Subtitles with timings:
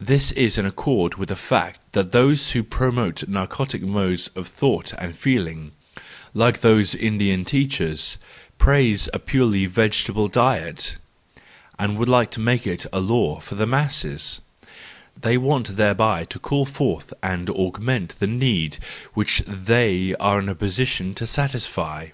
[0.00, 4.94] This is in accord with the fact that those who promote narcotic modes of thought
[4.94, 5.72] and feeling,
[6.32, 10.96] like those Indian teachers, THE JOYFUL WISDOM, III l8l praise a purely vegetable diet,
[11.78, 14.40] and would like to make it a law for the masses:
[15.14, 18.78] they want thereby to call forth and augment the need
[19.12, 22.08] which they are in a position to satisfy.